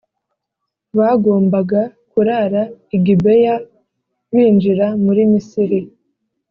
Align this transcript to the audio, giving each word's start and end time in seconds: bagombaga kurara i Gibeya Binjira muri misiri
bagombaga 0.97 1.81
kurara 2.11 2.61
i 2.95 2.97
Gibeya 3.05 3.55
Binjira 4.31 4.87
muri 5.03 5.21
misiri 5.31 5.79